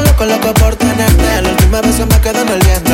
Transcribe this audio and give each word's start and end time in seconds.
loco 0.00 0.24
loco 0.24 0.54
por 0.54 0.76
tenerte. 0.76 1.42
La 1.42 1.50
última 1.50 1.80
vez 1.80 1.96
se 1.96 2.06
me 2.06 2.20
quedó 2.20 2.42
en 2.42 2.48
el 2.48 2.60
diente. 2.60 2.92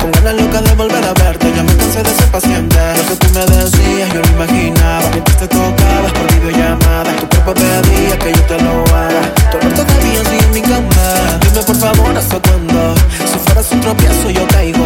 Con 0.00 0.10
ganas 0.12 0.34
locas 0.34 0.64
de 0.64 0.74
volver 0.74 1.04
a 1.04 1.14
verte. 1.14 1.52
Ya 1.54 1.62
me 1.62 1.76
cansé 1.76 2.02
de 2.02 2.10
ser 2.10 2.30
paciente. 2.30 2.76
Lo 2.96 3.06
que 3.08 3.16
tú 3.16 3.26
me 3.34 3.46
decías, 3.46 4.12
yo 4.12 4.20
lo 4.20 4.28
imaginaba. 4.28 5.08
Mientras 5.12 5.38
te 5.38 5.48
tocabas 5.48 6.12
por 6.12 6.32
videollamada. 6.34 7.16
Tu 7.16 7.28
cuerpo 7.28 7.54
pedía 7.54 8.18
que 8.18 8.32
yo 8.32 8.42
te 8.42 8.62
lo 8.62 8.84
haga. 8.94 9.22
Tu 9.50 9.58
olor 9.58 9.72
todavía 9.72 10.24
sigue 10.24 10.44
en 10.44 10.50
mi 10.52 10.62
cama. 10.62 11.38
Dime 11.40 11.62
por 11.62 11.76
favor, 11.76 12.16
¿hasta 12.16 12.40
cuándo? 12.40 12.94
Si 13.30 13.38
fueras 13.38 13.70
un 13.72 13.80
tropiezo, 13.80 14.30
yo 14.30 14.46
caigo 14.48 14.83